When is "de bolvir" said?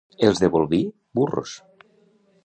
0.43-0.79